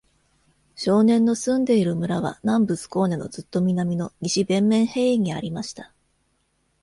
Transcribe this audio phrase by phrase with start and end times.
[0.75, 5.93] 少年の住んでいる村は、南部スコーネのずっと南の、西ヴェンメンヘーイにありました。